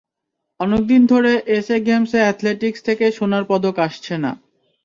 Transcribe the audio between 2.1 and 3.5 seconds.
athletics থেকে সোনার